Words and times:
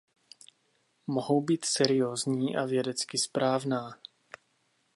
Mohou 1.07 1.41
být 1.41 1.65
seriózní 1.65 2.55
a 2.55 2.65
vědecky 2.65 3.17
správná. 3.17 3.99